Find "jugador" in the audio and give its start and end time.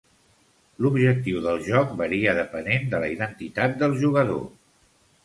4.05-4.43